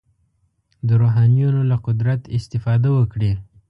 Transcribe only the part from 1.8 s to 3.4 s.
قدرت استفاده وکړي.